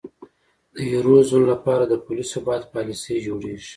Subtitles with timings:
[0.73, 3.69] د یورو زون لپاره د پولي ثبات پالیسۍ جوړیږي.